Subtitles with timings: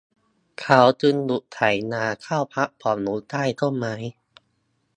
[0.59, 1.59] เขาจึงหยุดไถ
[1.93, 3.95] นาเข้าพักผ่อนอยู่ใต้ต้นไม้